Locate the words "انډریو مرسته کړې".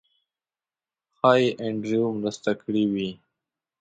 1.63-2.83